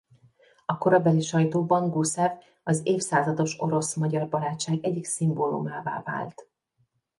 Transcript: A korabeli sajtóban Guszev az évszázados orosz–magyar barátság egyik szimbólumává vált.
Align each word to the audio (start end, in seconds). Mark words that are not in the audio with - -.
A 0.65 0.77
korabeli 0.77 1.21
sajtóban 1.21 1.89
Guszev 1.89 2.31
az 2.63 2.81
évszázados 2.83 3.59
orosz–magyar 3.59 4.29
barátság 4.29 4.77
egyik 4.85 5.05
szimbólumává 5.05 6.01
vált. 6.03 6.49